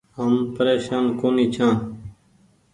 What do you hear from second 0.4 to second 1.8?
پريشان ڪونيٚ ڇآن۔